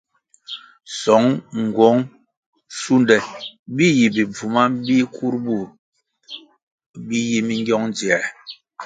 Söng, 0.99 1.29
nğuöng, 1.61 2.01
sunde 2.79 3.17
bi 3.75 3.87
yi 3.97 4.07
bi 4.15 4.23
bvuma 4.31 4.63
bi 4.85 4.95
kur 5.15 5.33
bur 5.43 5.67
bi 7.07 7.17
yi 7.29 7.39
mingiong 7.47 7.89
dzier. 7.95 8.23